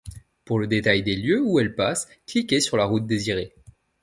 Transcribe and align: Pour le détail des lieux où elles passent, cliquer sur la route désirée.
Pour 0.45 0.57
le 0.57 0.65
détail 0.65 1.03
des 1.03 1.15
lieux 1.15 1.39
où 1.43 1.59
elles 1.59 1.75
passent, 1.75 2.09
cliquer 2.25 2.59
sur 2.59 2.75
la 2.75 2.85
route 2.85 3.05
désirée. 3.05 3.53